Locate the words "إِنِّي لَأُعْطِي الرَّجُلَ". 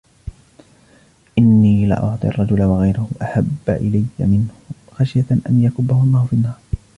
1.39-2.63